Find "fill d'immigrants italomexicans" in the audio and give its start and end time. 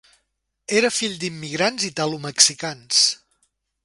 0.95-3.03